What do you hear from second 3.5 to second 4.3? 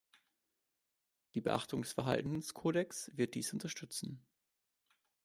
unterstützen.